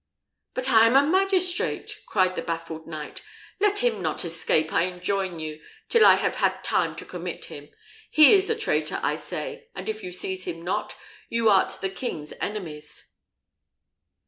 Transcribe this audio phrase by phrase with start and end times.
[0.55, 3.21] "But I am a magistrate," cried the baffled knight;
[3.59, 7.69] "let him not escape, I enjoin you, till I have had time to commit him.
[8.09, 10.97] He is a traitor, I say, and if you seize him not,
[11.29, 13.13] you art the king's enemies."